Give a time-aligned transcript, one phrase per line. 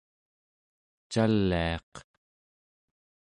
[1.11, 1.91] caliaq